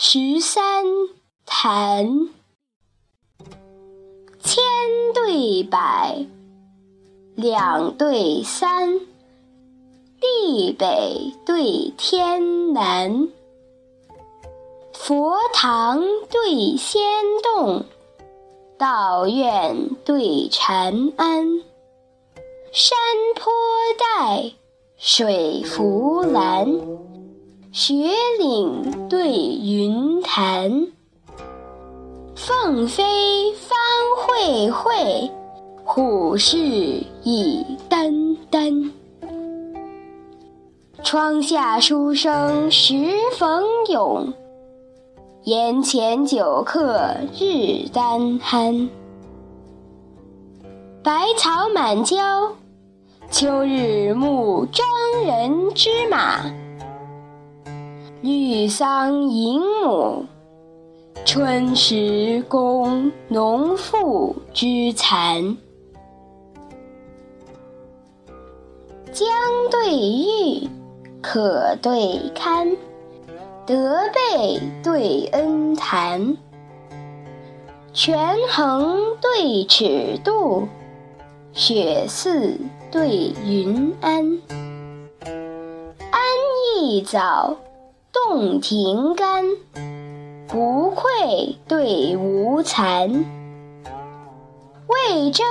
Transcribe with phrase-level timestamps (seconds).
[0.00, 0.84] 十三
[1.44, 2.06] 弹，
[4.38, 4.62] 千
[5.12, 6.24] 对百，
[7.34, 9.00] 两对三，
[10.20, 13.28] 地北对天南，
[14.92, 17.02] 佛堂对仙
[17.42, 17.84] 洞，
[18.78, 21.64] 道院对禅庵，
[22.70, 22.96] 山
[23.34, 23.52] 坡
[23.98, 24.52] 带，
[24.96, 27.17] 水浮蓝。
[27.70, 27.92] 雪
[28.38, 30.88] 岭对云潭，
[32.34, 33.04] 凤飞
[33.52, 33.78] 方
[34.16, 35.30] 会会，
[35.84, 38.90] 虎视已眈眈。
[41.04, 42.94] 窗下书生时
[43.36, 44.32] 逢勇，
[45.44, 46.98] 檐前酒客
[47.38, 48.88] 日当酣。
[51.02, 52.50] 百草满郊，
[53.30, 54.86] 秋日暮征
[55.26, 56.50] 人之马。
[58.20, 60.24] 绿桑迎母，
[61.24, 65.56] 春时供农妇之蚕。
[69.12, 69.28] 江
[69.70, 70.68] 对玉，
[71.22, 72.76] 可对堪，
[73.64, 76.36] 德备对恩谈。
[77.92, 80.66] 权衡对尺度，
[81.52, 82.58] 雪寺
[82.90, 84.40] 对云安。
[86.10, 86.20] 安
[86.80, 87.56] 逸早。
[88.30, 89.42] 洞庭干，
[90.48, 93.24] 不愧对无惭。
[94.86, 95.46] 魏征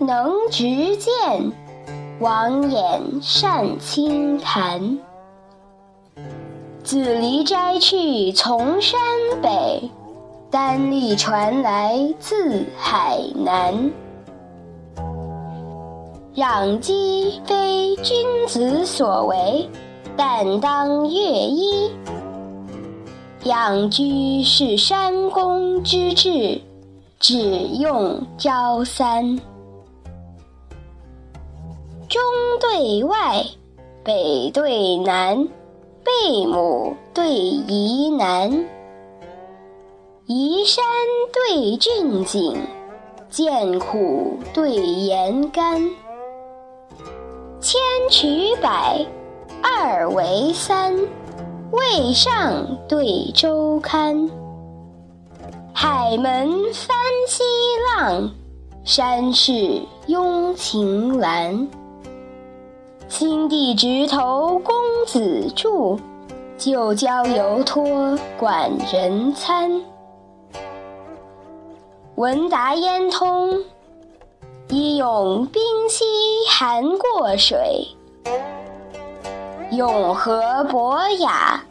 [0.00, 1.52] 能执剑，
[2.18, 4.98] 王衍善清谈。
[6.82, 8.98] 子离摘去从山
[9.40, 9.88] 北，
[10.50, 13.92] 单立传来自海南。
[16.34, 19.70] 攘鸡非君子所为。
[20.18, 21.90] 但当乐衣，
[23.46, 26.60] 养居是山公之志，
[27.20, 29.36] 只用朝三。
[32.08, 32.20] 中
[32.60, 33.44] 对外，
[34.02, 35.46] 北对南，
[36.02, 38.50] 背母对宜南。
[40.26, 40.84] 移山
[41.32, 42.58] 对峻景，
[43.30, 45.88] 见苦对严甘。
[47.60, 47.80] 千
[48.10, 49.06] 曲百。
[49.62, 50.96] 二为三，
[51.72, 54.30] 渭上对周刊。
[55.72, 56.96] 海门翻
[57.28, 57.42] 西
[57.96, 58.30] 浪，
[58.84, 61.68] 山势拥晴岚。
[63.08, 64.74] 新地直投公
[65.06, 65.98] 子住，
[66.56, 69.82] 旧交犹托管人餐。
[72.14, 73.62] 闻达焉通，
[74.68, 76.04] 一咏冰溪
[76.48, 77.86] 寒过水。
[79.76, 81.62] 永和博雅，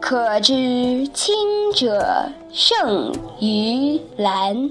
[0.00, 1.34] 可知清
[1.74, 4.70] 者胜于蓝。